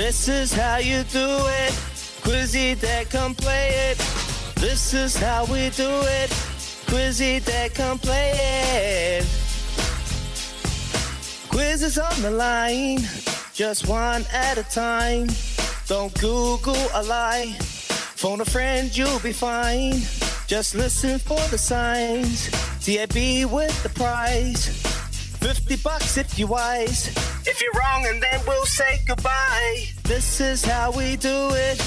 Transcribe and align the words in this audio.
This 0.00 0.28
is 0.28 0.50
how 0.54 0.78
you 0.78 1.02
do 1.12 1.28
it. 1.28 1.72
Quizzy 2.24 2.74
Dad, 2.80 3.10
come 3.10 3.34
play 3.34 3.68
it. 3.90 3.98
This 4.56 4.94
is 4.94 5.14
how 5.14 5.44
we 5.44 5.68
do 5.68 5.90
it. 6.20 6.30
Quizzy 6.88 7.44
Dad, 7.44 7.74
come 7.74 7.98
play 7.98 8.32
it. 8.32 9.26
Quiz 11.50 11.98
on 11.98 12.22
the 12.22 12.30
line, 12.30 13.00
just 13.52 13.88
one 13.88 14.24
at 14.32 14.56
a 14.56 14.62
time. 14.62 15.28
Don't 15.86 16.18
Google 16.18 16.88
a 16.94 17.02
lie. 17.02 17.54
Phone 17.60 18.40
a 18.40 18.46
friend, 18.46 18.96
you'll 18.96 19.20
be 19.20 19.34
fine. 19.34 20.00
Just 20.46 20.74
listen 20.74 21.18
for 21.18 21.46
the 21.50 21.58
signs. 21.58 22.48
TAB 22.80 23.52
with 23.52 23.82
the 23.82 23.90
prize. 23.90 24.89
50 25.40 25.76
bucks 25.76 26.16
if 26.18 26.38
you're 26.38 26.48
wise. 26.48 27.08
If 27.46 27.60
you're 27.62 27.72
wrong, 27.72 28.06
and 28.06 28.22
then 28.22 28.40
we'll 28.46 28.66
say 28.66 29.00
goodbye. 29.06 29.84
This 30.04 30.40
is 30.40 30.64
how 30.64 30.92
we 30.92 31.16
do 31.16 31.50
it. 31.52 31.78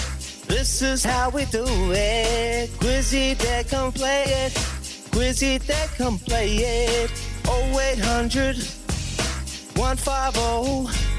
This 0.48 0.82
is 0.82 1.04
how 1.04 1.30
we 1.30 1.46
do 1.46 1.66
it. 1.66 2.70
Quizzy 2.80 3.38
Dad, 3.38 3.70
come 3.70 3.92
play 3.92 4.24
it. 4.26 4.54
Quizzy 5.12 5.66
Dad, 5.66 5.90
come 5.98 6.18
play 6.20 6.56
it. 6.56 7.12
0800 7.46 8.58
150 9.76 11.14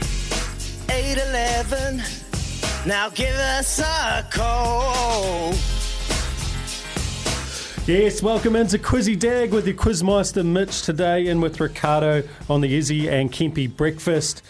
811. 0.91 2.03
Now 2.87 3.09
give 3.11 3.35
us 3.35 3.81
a 3.81 4.27
call. 4.31 5.55
Yes, 7.87 8.23
welcome 8.23 8.57
into 8.57 8.79
Quizzy 8.79 9.15
Dag 9.15 9.53
with 9.53 9.67
your 9.67 9.77
Quizmaster 9.77 10.43
Mitch 10.43 10.81
today, 10.81 11.27
and 11.27 11.43
with 11.43 11.61
Ricardo 11.61 12.23
on 12.49 12.63
the 12.63 12.75
Izzy 12.75 13.11
and 13.11 13.31
Kempy 13.31 13.69
breakfast. 13.69 14.43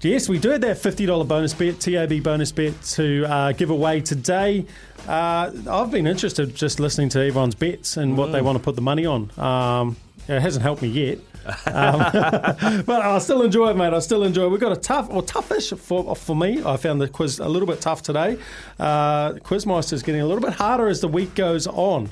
Yes, 0.00 0.26
we 0.26 0.38
do 0.38 0.48
have 0.48 0.62
that 0.62 0.78
$50 0.78 1.28
bonus 1.28 1.52
bet, 1.52 1.80
TAB 1.80 2.22
bonus 2.22 2.50
bet 2.50 2.80
to 2.82 3.26
uh, 3.26 3.52
give 3.52 3.68
away 3.68 4.00
today. 4.00 4.64
Uh, 5.06 5.50
I've 5.68 5.90
been 5.90 6.06
interested 6.06 6.54
just 6.54 6.80
listening 6.80 7.10
to 7.10 7.18
everyone's 7.18 7.54
bets 7.54 7.98
and 7.98 8.16
what 8.16 8.32
they 8.32 8.40
want 8.40 8.56
to 8.56 8.64
put 8.64 8.74
the 8.74 8.80
money 8.80 9.04
on. 9.04 9.38
Um, 9.38 9.98
it 10.26 10.40
hasn't 10.40 10.62
helped 10.62 10.80
me 10.80 10.88
yet. 10.88 11.18
um, 11.66 11.98
but 12.86 13.02
I 13.02 13.18
still 13.18 13.42
enjoy 13.42 13.68
it, 13.68 13.76
mate. 13.76 13.92
I 13.92 13.98
still 13.98 14.24
enjoy 14.24 14.44
it. 14.44 14.48
We've 14.48 14.60
got 14.60 14.72
a 14.72 14.80
tough, 14.80 15.08
or 15.10 15.22
toughish 15.22 15.76
for, 15.78 16.16
for 16.16 16.34
me. 16.34 16.64
I 16.64 16.78
found 16.78 17.02
the 17.02 17.08
quiz 17.08 17.38
a 17.38 17.48
little 17.50 17.68
bit 17.68 17.82
tough 17.82 18.00
today. 18.00 18.38
Uh, 18.80 19.32
Quizmaster's 19.32 20.02
getting 20.02 20.22
a 20.22 20.26
little 20.26 20.42
bit 20.42 20.54
harder 20.54 20.88
as 20.88 21.02
the 21.02 21.08
week 21.08 21.34
goes 21.34 21.66
on. 21.66 22.08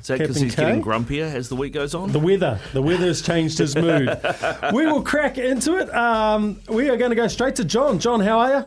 Is 0.00 0.06
that 0.06 0.18
because 0.18 0.40
he's 0.40 0.54
K? 0.54 0.62
getting 0.64 0.82
grumpier 0.82 1.32
as 1.32 1.48
the 1.48 1.56
week 1.56 1.72
goes 1.72 1.94
on? 1.94 2.10
The 2.12 2.18
weather. 2.18 2.58
The 2.72 2.82
weather 2.82 3.06
has 3.06 3.20
changed 3.20 3.58
his 3.58 3.76
mood. 3.76 4.18
we 4.72 4.86
will 4.86 5.02
crack 5.02 5.38
into 5.38 5.76
it. 5.76 5.94
Um, 5.94 6.60
we 6.68 6.88
are 6.88 6.96
going 6.96 7.10
to 7.10 7.16
go 7.16 7.28
straight 7.28 7.56
to 7.56 7.64
John. 7.64 7.98
John, 7.98 8.20
how 8.20 8.38
are 8.40 8.50
you? 8.50 8.66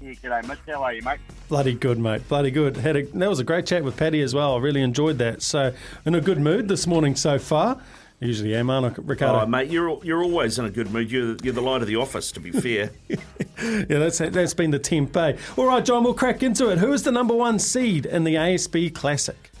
Yeah, 0.00 0.12
g'day, 0.14 0.48
Mitch. 0.48 0.58
How 0.66 0.82
are 0.82 0.92
you, 0.92 1.02
mate? 1.02 1.18
Bloody 1.48 1.74
good, 1.74 1.98
mate. 1.98 2.26
Bloody 2.28 2.50
good. 2.50 2.76
Had 2.76 2.96
a, 2.96 3.02
that 3.06 3.28
was 3.28 3.38
a 3.38 3.44
great 3.44 3.66
chat 3.66 3.84
with 3.84 3.96
Paddy 3.96 4.22
as 4.22 4.34
well. 4.34 4.54
I 4.54 4.58
really 4.58 4.82
enjoyed 4.82 5.18
that. 5.18 5.42
So, 5.42 5.72
in 6.04 6.14
a 6.14 6.20
good 6.20 6.40
mood 6.40 6.68
this 6.68 6.86
morning 6.86 7.16
so 7.16 7.38
far. 7.38 7.80
Usually 8.20 8.54
am, 8.54 8.70
aren't 8.70 8.98
I, 8.98 9.02
Ricardo? 9.02 9.40
Oh, 9.40 9.46
mate, 9.46 9.70
you're 9.70 10.02
you're 10.02 10.22
always 10.22 10.58
in 10.58 10.64
a 10.64 10.70
good 10.70 10.90
mood. 10.90 11.10
You're, 11.10 11.36
you're 11.42 11.52
the 11.52 11.60
light 11.60 11.82
of 11.82 11.88
the 11.88 11.96
office, 11.96 12.32
to 12.32 12.40
be 12.40 12.50
fair. 12.50 12.90
Yeah, 13.62 13.98
that's 13.98 14.18
that's 14.18 14.52
been 14.52 14.72
the 14.72 14.80
temp. 14.80 15.16
Eh? 15.16 15.36
All 15.56 15.66
right, 15.66 15.82
John, 15.82 16.02
we'll 16.02 16.12
crack 16.12 16.42
into 16.42 16.70
it. 16.70 16.78
Who 16.78 16.92
is 16.92 17.04
the 17.04 17.12
number 17.12 17.34
one 17.34 17.58
seed 17.60 18.04
in 18.04 18.24
the 18.24 18.34
ASB 18.34 18.92
Classic? 18.94 19.52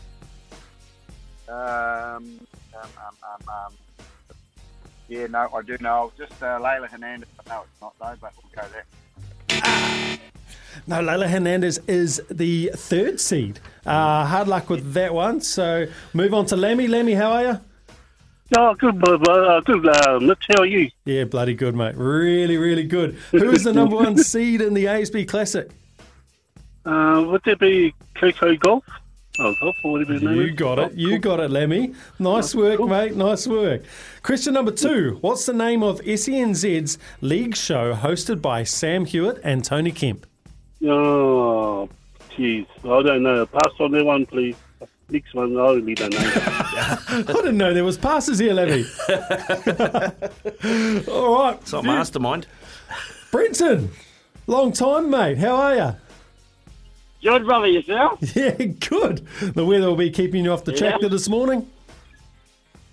Um, 1.54 2.40
um, 2.74 2.90
um, 2.98 3.14
um, 3.22 3.48
um, 3.48 3.72
yeah, 5.08 5.26
no, 5.28 5.48
I 5.54 5.62
do 5.62 5.76
know. 5.80 6.10
Just 6.18 6.42
uh, 6.42 6.58
Leylah 6.58 6.88
Fernandez. 6.88 7.28
No, 7.46 7.62
it's 7.62 7.80
not 7.80 7.94
though, 8.00 8.14
but 8.20 8.32
we'll 8.42 8.64
go 8.64 8.68
there. 8.72 10.18
No, 10.88 10.96
Leylah 10.96 11.30
Fernandez 11.30 11.78
is 11.86 12.20
the 12.28 12.72
third 12.74 13.20
seed. 13.20 13.60
Uh, 13.86 14.24
hard 14.26 14.48
luck 14.48 14.68
with 14.68 14.94
that 14.94 15.14
one. 15.14 15.40
So 15.40 15.86
move 16.12 16.34
on 16.34 16.46
to 16.46 16.56
Lammy. 16.56 16.88
Lammy, 16.88 17.14
how 17.14 17.30
are 17.30 17.42
you? 17.44 17.60
Oh, 18.56 18.74
good, 18.74 19.02
uh, 19.08 19.14
uh, 19.14 19.60
good, 19.60 19.86
uh, 19.86 20.18
Mitch. 20.20 20.46
How 20.48 20.62
are 20.62 20.66
you? 20.66 20.90
Yeah, 21.04 21.24
bloody 21.24 21.54
good, 21.54 21.76
mate. 21.76 21.96
Really, 21.96 22.56
really 22.56 22.84
good. 22.84 23.14
Who 23.30 23.50
is 23.50 23.62
the 23.62 23.72
number 23.80 23.96
one 23.96 24.18
seed 24.18 24.60
in 24.60 24.74
the 24.74 24.86
ASB 24.86 25.28
Classic? 25.28 25.70
Uh, 26.84 27.24
would 27.28 27.42
that 27.44 27.58
be 27.60 27.94
Coco 28.14 28.54
Gauff? 28.56 28.82
Oh, 29.38 29.54
golf, 29.60 29.76
or 29.82 29.92
whatever 29.92 30.12
his 30.12 30.22
name 30.22 30.36
You 30.36 30.52
got 30.52 30.78
it. 30.78 30.92
Oh, 30.92 30.94
You 30.96 31.18
got 31.18 31.40
it, 31.40 31.50
Lemmy. 31.50 31.92
Nice 32.20 32.54
work, 32.54 32.78
mate. 32.80 33.16
Nice 33.16 33.48
work. 33.48 33.82
Question 34.22 34.54
number 34.54 34.70
two. 34.70 35.18
What's 35.22 35.44
the 35.44 35.52
name 35.52 35.82
of 35.82 36.00
SENZ's 36.02 36.98
league 37.20 37.56
show 37.56 37.94
hosted 37.94 38.40
by 38.40 38.62
Sam 38.62 39.04
Hewitt 39.04 39.40
and 39.42 39.64
Tony 39.64 39.90
Kemp? 39.90 40.24
Oh, 40.84 41.88
jeez. 42.36 42.66
I 42.84 43.02
don't 43.02 43.24
know. 43.24 43.44
Pass 43.46 43.72
on 43.80 43.90
that 43.92 44.04
one, 44.04 44.24
please. 44.26 44.54
Next 45.10 45.34
one, 45.34 45.56
I 45.58 45.66
really 45.72 45.94
don't 45.94 46.12
know. 46.14 46.18
I 47.08 47.22
didn't 47.26 47.58
know 47.58 47.74
there 47.74 47.84
was 47.84 47.98
passes 47.98 48.38
here, 48.38 48.54
Lemmy. 48.54 48.84
All 51.08 51.34
right. 51.42 51.58
It's 51.60 51.72
not 51.72 51.84
mastermind. 51.84 52.46
Brenton, 53.30 53.90
long 54.46 54.72
time, 54.72 55.10
mate. 55.10 55.38
How 55.38 55.56
are 55.56 55.74
you? 55.74 55.96
Good, 57.24 57.44
brother, 57.46 57.66
yourself? 57.66 58.18
Yeah, 58.36 58.50
good. 58.52 59.26
The 59.40 59.64
weather 59.64 59.86
will 59.88 59.96
be 59.96 60.10
keeping 60.10 60.44
you 60.44 60.52
off 60.52 60.64
the 60.64 60.72
Yeah. 60.72 60.78
tractor 60.90 61.08
this 61.08 61.28
morning. 61.28 61.66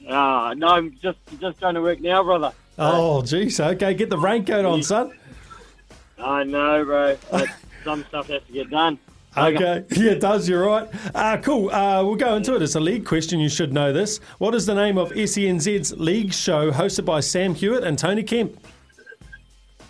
Uh, 0.07 0.55
no, 0.57 0.67
I'm 0.69 0.97
just 1.01 1.19
just 1.39 1.59
going 1.59 1.75
to 1.75 1.81
work 1.81 1.99
now, 2.01 2.23
brother. 2.23 2.53
Oh, 2.79 3.21
geez. 3.21 3.59
Okay, 3.59 3.93
get 3.93 4.09
the 4.09 4.17
raincoat 4.17 4.65
on, 4.65 4.81
son. 4.83 5.11
I 6.17 6.43
know, 6.43 6.83
bro. 6.85 7.17
But 7.29 7.47
some 7.83 8.03
stuff 8.05 8.27
has 8.27 8.41
to 8.47 8.53
get 8.53 8.69
done. 8.69 8.97
Okay. 9.37 9.83
Yeah, 9.91 10.11
it 10.11 10.21
does. 10.21 10.47
You're 10.49 10.65
right. 10.65 10.89
Uh, 11.13 11.37
cool. 11.37 11.69
Uh, 11.69 12.03
we'll 12.03 12.15
go 12.15 12.35
into 12.35 12.55
it. 12.55 12.61
It's 12.61 12.75
a 12.75 12.79
league 12.79 13.05
question. 13.05 13.39
You 13.39 13.49
should 13.49 13.73
know 13.73 13.91
this. 13.93 14.19
What 14.39 14.55
is 14.55 14.65
the 14.65 14.75
name 14.75 14.97
of 14.97 15.11
SENZ's 15.11 15.93
league 15.97 16.33
show 16.33 16.71
hosted 16.71 17.05
by 17.05 17.19
Sam 17.19 17.53
Hewitt 17.55 17.83
and 17.83 17.97
Tony 17.99 18.23
Kemp? 18.23 18.57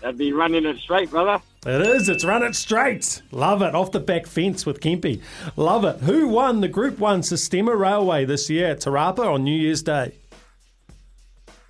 That'd 0.02 0.18
be 0.18 0.34
running 0.34 0.66
it 0.66 0.78
straight, 0.80 1.10
brother. 1.12 1.42
It 1.66 1.82
is. 1.82 2.10
It's 2.10 2.26
Run 2.26 2.42
It 2.42 2.56
Straight. 2.56 3.22
Love 3.32 3.62
it. 3.62 3.76
Off 3.76 3.92
the 3.92 4.00
back 4.00 4.26
fence 4.26 4.66
with 4.66 4.80
Kempy. 4.80 5.22
Love 5.56 5.86
it. 5.86 6.00
Who 6.00 6.28
won 6.28 6.62
the 6.62 6.68
Group 6.68 6.98
1 6.98 7.22
Sistema 7.22 7.78
Railway 7.78 8.26
this 8.26 8.50
year 8.50 8.68
at 8.72 8.82
Te 8.82 8.90
Rapa 8.90 9.20
on 9.20 9.44
New 9.44 9.56
Year's 9.56 9.84
Day? 9.84 10.14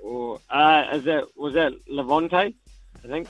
Or 0.02 0.40
uh, 0.50 0.86
is 0.94 1.04
that 1.04 1.26
was 1.36 1.54
that 1.56 1.74
Levante? 1.90 2.56
I 3.04 3.08
think. 3.08 3.28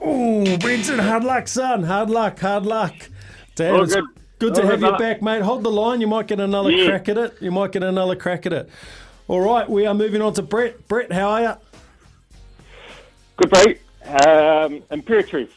Oh, 0.00 0.56
Brenton, 0.58 0.98
hard 0.98 1.22
luck, 1.22 1.46
son. 1.46 1.84
Hard 1.84 2.10
luck, 2.10 2.40
hard 2.40 2.66
luck. 2.66 2.94
Damn, 3.54 3.74
All 3.76 3.86
good. 3.86 4.04
good 4.40 4.54
to 4.56 4.62
All 4.62 4.66
have 4.68 4.80
good, 4.80 4.92
you 4.94 4.98
back, 4.98 5.22
mate. 5.22 5.42
Hold 5.42 5.62
the 5.62 5.70
line. 5.70 6.00
You 6.00 6.08
might 6.08 6.26
get 6.26 6.40
another 6.40 6.70
Yeah. 6.72 6.86
crack 6.88 7.08
at 7.08 7.18
it. 7.18 7.36
You 7.40 7.52
might 7.52 7.70
get 7.70 7.84
another 7.84 8.16
crack 8.16 8.46
at 8.46 8.52
it. 8.52 8.68
All 9.28 9.40
right, 9.40 9.68
we 9.70 9.86
are 9.86 9.94
moving 9.94 10.20
on 10.22 10.32
to 10.34 10.42
Brett. 10.42 10.88
Brett, 10.88 11.12
how 11.12 11.30
are 11.30 11.40
you? 11.42 11.52
Good, 13.36 13.52
mate. 13.52 13.80
Um, 14.06 14.80
Imperatrice. 14.90 15.50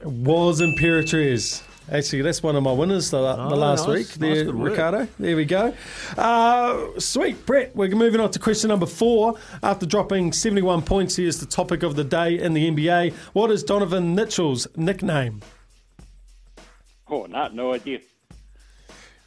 It 0.00 0.06
was 0.08 0.60
Imperatriz. 0.60 1.62
Actually, 1.90 2.22
that's 2.22 2.42
one 2.42 2.56
of 2.56 2.62
my 2.62 2.72
winners 2.72 3.10
the, 3.10 3.20
the 3.20 3.42
Oh, 3.42 3.48
last 3.56 3.86
nice. 3.88 3.96
week. 3.98 4.06
There, 4.14 4.44
good 4.44 4.54
work. 4.54 4.70
Ricardo. 4.70 5.08
There 5.18 5.36
we 5.36 5.44
go. 5.44 5.74
Uh, 6.16 6.98
sweet, 6.98 7.44
Brett. 7.44 7.74
We're 7.76 7.90
moving 7.90 8.20
on 8.20 8.30
to 8.30 8.38
question 8.38 8.68
number 8.68 8.86
four. 8.86 9.34
After 9.62 9.84
dropping 9.84 10.32
71 10.32 10.82
points, 10.82 11.16
here's 11.16 11.38
the 11.40 11.46
topic 11.46 11.82
of 11.82 11.96
the 11.96 12.04
day 12.04 12.38
in 12.38 12.54
the 12.54 12.70
NBA. 12.70 13.12
What 13.34 13.50
is 13.50 13.62
Donovan 13.62 14.14
Mitchell's 14.14 14.66
nickname? 14.76 15.40
Oh, 17.08 17.26
no, 17.26 17.48
no 17.48 17.74
idea. 17.74 18.00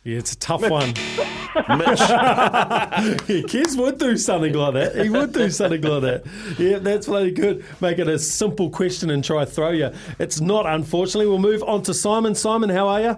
Yeah, 0.05 0.19
it's 0.19 0.33
a 0.33 0.37
tough 0.37 0.61
one. 0.69 0.89
Mitch, 0.89 1.99
Yeah, 1.99 3.17
Kids 3.47 3.75
would 3.75 3.97
do 3.97 4.15
something 4.17 4.53
like 4.53 4.73
that. 4.75 5.03
He 5.03 5.09
would 5.09 5.33
do 5.33 5.49
something 5.49 5.81
like 5.81 6.01
that. 6.03 6.23
Yeah, 6.59 6.77
that's 6.77 7.07
bloody 7.07 7.31
good. 7.31 7.65
Make 7.81 7.97
it 7.97 8.07
a 8.07 8.19
simple 8.19 8.69
question 8.69 9.09
and 9.09 9.23
try 9.23 9.45
throw 9.45 9.71
you. 9.71 9.89
It's 10.19 10.39
not, 10.39 10.67
unfortunately. 10.67 11.25
We'll 11.25 11.39
move 11.39 11.63
on 11.63 11.81
to 11.83 11.93
Simon. 11.95 12.35
Simon, 12.35 12.69
how 12.69 12.87
are 12.87 13.01
you? 13.01 13.17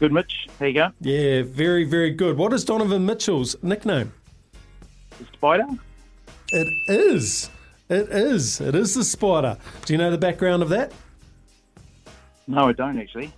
Good, 0.00 0.12
Mitch. 0.12 0.48
How 0.58 0.66
you 0.66 0.72
go? 0.74 0.90
Yeah, 1.00 1.42
very, 1.44 1.84
very 1.84 2.10
good. 2.10 2.36
What 2.36 2.52
is 2.52 2.64
Donovan 2.64 3.06
Mitchell's 3.06 3.54
nickname? 3.62 4.12
Spider? 5.34 5.66
It 6.50 6.66
is. 6.88 7.48
It 7.88 8.08
is. 8.08 8.60
It 8.60 8.74
is 8.74 8.96
the 8.96 9.04
spider. 9.04 9.56
Do 9.84 9.92
you 9.94 9.98
know 9.98 10.10
the 10.10 10.18
background 10.18 10.64
of 10.64 10.68
that? 10.70 10.90
No, 12.48 12.66
I 12.68 12.72
don't 12.72 12.98
actually. 12.98 13.32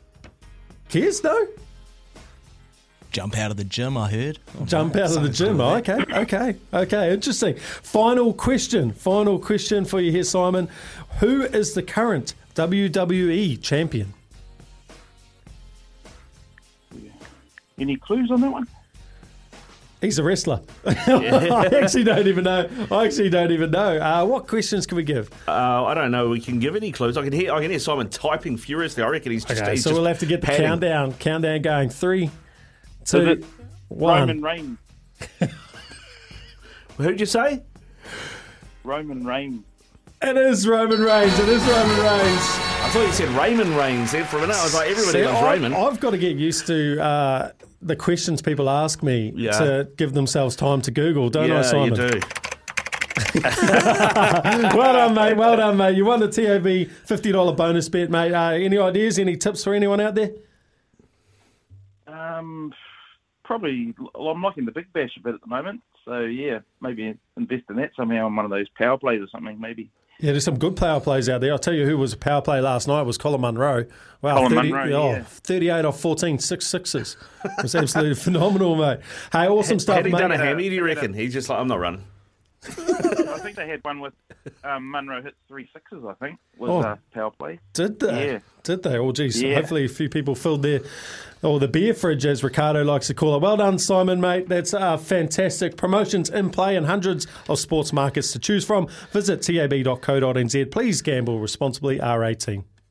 Kids, 0.88 1.22
no? 1.22 1.46
Jump 3.18 3.36
out 3.36 3.50
of 3.50 3.56
the 3.56 3.64
gym, 3.64 3.96
I 3.96 4.08
heard. 4.08 4.38
Jump 4.64 4.94
out 4.94 5.16
of 5.16 5.24
the 5.24 5.28
gym. 5.28 5.60
Oh, 5.60 5.74
okay, 5.76 6.04
okay, 6.08 6.56
okay. 6.72 7.12
Interesting. 7.12 7.56
Final 7.56 8.32
question. 8.32 8.92
Final 8.92 9.40
question 9.40 9.84
for 9.84 10.00
you 10.00 10.12
here, 10.12 10.22
Simon. 10.22 10.68
Who 11.18 11.42
is 11.42 11.74
the 11.74 11.82
current 11.82 12.34
WWE 12.54 13.60
champion? 13.60 14.14
Any 17.76 17.96
clues 17.96 18.30
on 18.30 18.40
that 18.40 18.52
one? 18.52 18.68
He's 20.00 20.20
a 20.20 20.22
wrestler. 20.22 20.60
I 20.86 21.68
actually 21.82 22.04
don't 22.04 22.28
even 22.28 22.44
know. 22.44 22.68
I 22.88 23.04
actually 23.04 23.30
don't 23.30 23.50
even 23.50 23.72
know. 23.72 23.98
Uh, 23.98 24.24
what 24.24 24.46
questions 24.46 24.86
can 24.86 24.94
we 24.94 25.02
give? 25.02 25.28
Uh, 25.48 25.84
I 25.86 25.94
don't 25.94 26.12
know. 26.12 26.28
We 26.28 26.40
can 26.40 26.60
give 26.60 26.76
any 26.76 26.92
clues. 26.92 27.16
I 27.16 27.24
can 27.24 27.32
hear. 27.32 27.52
I 27.52 27.60
can 27.60 27.70
hear 27.70 27.80
Simon 27.80 28.08
typing 28.08 28.56
furiously. 28.56 29.02
I 29.02 29.08
reckon 29.08 29.32
he's 29.32 29.44
just. 29.44 29.60
Okay, 29.60 29.72
he's 29.72 29.82
so 29.82 29.90
just 29.90 29.98
we'll 30.00 30.06
have 30.06 30.20
to 30.20 30.26
get 30.26 30.40
the 30.40 30.46
padding. 30.46 30.66
countdown. 30.66 31.14
Countdown 31.14 31.62
going. 31.62 31.88
Three, 31.88 32.30
two, 33.10 33.26
it 33.30 33.44
one. 33.88 34.20
Roman 34.20 34.42
Reigns. 34.42 34.78
Who'd 36.98 37.20
you 37.20 37.26
say? 37.26 37.62
Roman 38.84 39.24
Reigns. 39.26 39.64
It 40.20 40.36
is 40.36 40.66
Roman 40.66 41.00
Reigns. 41.00 41.38
It 41.38 41.48
is 41.48 41.62
Roman 41.64 41.98
Reigns. 42.00 42.40
I 42.80 42.90
thought 42.92 43.06
you 43.06 43.12
said 43.12 43.28
Raymond 43.30 43.70
Reigns 43.76 44.12
then 44.12 44.24
for 44.24 44.38
a 44.38 44.40
minute. 44.40 44.56
I 44.56 44.64
was 44.64 44.74
like, 44.74 44.90
everybody 44.90 45.18
See, 45.18 45.24
loves 45.24 45.38
I- 45.42 45.52
Raymond. 45.52 45.74
I've 45.76 46.00
got 46.00 46.10
to 46.10 46.18
get 46.18 46.36
used 46.36 46.66
to 46.66 47.00
uh, 47.00 47.52
the 47.82 47.94
questions 47.94 48.42
people 48.42 48.68
ask 48.68 49.02
me 49.02 49.32
Yeah. 49.36 49.52
to 49.52 49.88
give 49.96 50.14
themselves 50.14 50.56
time 50.56 50.80
to 50.82 50.90
Google, 50.90 51.30
don't 51.30 51.50
I, 51.50 51.56
yeah, 51.56 51.62
Simon? 51.62 51.94
you 51.94 52.08
do. 52.10 52.20
well 54.76 54.92
done, 54.94 55.14
mate. 55.14 55.36
Well 55.36 55.56
done, 55.56 55.76
mate. 55.76 55.96
You 55.96 56.04
won 56.04 56.18
the 56.20 56.28
TAB 56.28 56.64
$50 56.64 57.56
bonus 57.56 57.88
bet, 57.88 58.10
mate. 58.10 58.32
Uh, 58.32 58.50
any 58.52 58.78
ideas, 58.78 59.18
any 59.18 59.36
tips 59.36 59.62
for 59.64 59.74
anyone 59.74 60.00
out 60.00 60.14
there? 60.16 60.30
Um, 62.06 62.72
probably. 63.48 63.94
Well, 64.14 64.28
I'm 64.28 64.42
liking 64.42 64.64
the 64.66 64.70
Big 64.72 64.92
Bash 64.92 65.10
a 65.16 65.20
bit 65.20 65.34
at 65.34 65.40
the 65.40 65.46
moment. 65.48 65.80
So 66.04 66.20
yeah, 66.20 66.60
maybe 66.80 67.14
invest 67.36 67.64
in 67.68 67.76
that 67.76 67.90
somehow 67.96 68.26
on 68.26 68.36
one 68.36 68.44
of 68.44 68.50
those 68.52 68.68
power 68.78 68.96
plays 68.96 69.20
or 69.20 69.26
something. 69.32 69.58
Maybe. 69.60 69.90
Yeah, 70.20 70.32
there's 70.32 70.44
some 70.44 70.58
good 70.58 70.74
power 70.76 71.00
plays 71.00 71.28
out 71.28 71.40
there. 71.40 71.52
I'll 71.52 71.58
tell 71.60 71.74
you 71.74 71.86
who 71.86 71.96
was 71.96 72.12
a 72.12 72.16
power 72.16 72.42
play 72.42 72.60
last 72.60 72.88
night 72.88 73.02
was 73.02 73.16
Colin 73.18 73.40
Munro. 73.40 73.84
Wow, 74.20 74.48
Colin 74.48 74.54
Munro, 74.70 74.92
oh, 74.92 75.10
yeah. 75.12 75.22
38 75.22 75.84
off 75.84 76.00
14, 76.00 76.40
six 76.40 76.66
sixes. 76.66 77.16
It 77.44 77.62
was 77.62 77.74
absolutely 77.76 78.14
phenomenal, 78.20 78.74
mate. 78.74 78.98
Hey, 79.30 79.46
awesome 79.46 79.78
stuff, 79.78 79.94
Had 79.98 80.06
he 80.06 80.12
mate. 80.12 80.18
done 80.18 80.32
a 80.32 80.36
hammy, 80.38 80.68
do 80.68 80.74
you 80.74 80.84
reckon? 80.84 81.14
He's 81.14 81.32
just 81.32 81.48
like, 81.48 81.60
I'm 81.60 81.68
not 81.68 81.78
running. 81.78 82.02
I 82.66 83.38
think 83.40 83.54
they 83.56 83.68
had 83.68 83.84
one 83.84 84.00
with 84.00 84.12
um, 84.64 84.90
Munro 84.90 85.22
hit 85.22 85.34
three 85.46 85.68
sixes. 85.72 86.02
I 86.04 86.14
think 86.14 86.40
was 86.56 86.70
Oh. 86.70 86.80
uh, 86.80 86.96
power 87.12 87.30
play. 87.30 87.60
Did 87.72 88.00
they? 88.00 88.32
Yeah. 88.32 88.38
Did 88.64 88.82
they? 88.82 88.98
Oh, 88.98 89.12
geez. 89.12 89.40
Yeah. 89.40 89.54
Hopefully, 89.54 89.84
a 89.84 89.88
few 89.88 90.08
people 90.08 90.34
filled 90.34 90.62
their, 90.62 90.80
or 91.42 91.58
the 91.58 91.68
beer 91.68 91.94
fridge, 91.94 92.26
as 92.26 92.42
Ricardo 92.42 92.84
likes 92.84 93.06
to 93.08 93.14
call 93.14 93.36
it. 93.36 93.42
Well 93.42 93.56
done, 93.56 93.78
Simon, 93.78 94.20
mate. 94.20 94.48
That's 94.48 94.74
uh, 94.74 94.96
fantastic. 94.96 95.76
Promotions 95.76 96.30
in 96.30 96.50
play 96.50 96.76
and 96.76 96.86
hundreds 96.86 97.26
of 97.48 97.58
sports 97.58 97.92
markets 97.92 98.32
to 98.32 98.38
choose 98.38 98.64
from. 98.64 98.88
Visit 99.12 99.42
tab.co.nz. 99.42 100.70
Please 100.70 101.02
gamble 101.02 101.38
responsibly. 101.38 101.98
R18. 101.98 102.64